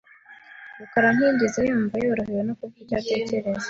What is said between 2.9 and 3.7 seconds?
atekereza.